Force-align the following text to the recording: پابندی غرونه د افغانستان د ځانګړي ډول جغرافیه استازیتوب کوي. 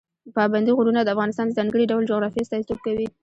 پابندی 0.35 0.71
غرونه 0.77 0.99
د 1.03 1.09
افغانستان 1.15 1.45
د 1.47 1.51
ځانګړي 1.57 1.85
ډول 1.91 2.03
جغرافیه 2.11 2.43
استازیتوب 2.43 2.79
کوي. 2.85 3.07